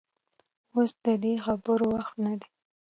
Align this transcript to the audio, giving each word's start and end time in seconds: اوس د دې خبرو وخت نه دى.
اوس 0.75 0.91
د 1.03 1.05
دې 1.23 1.33
خبرو 1.45 1.85
وخت 1.95 2.13
نه 2.25 2.33
دى. 2.39 2.47